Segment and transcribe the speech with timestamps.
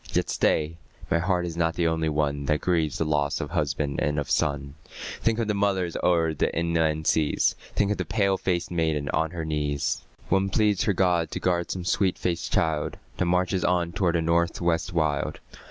[0.11, 0.77] Yet stay,
[1.11, 4.31] my heart is not the only one That grieves the loss of husband and of
[4.31, 4.73] son;
[5.21, 9.29] Think of the mothers o'er the inland seas; Think of the pale faced maiden on
[9.29, 13.91] her knees; One pleads her God to guard some sweet faced child That marches on
[13.91, 15.39] toward the North West wild.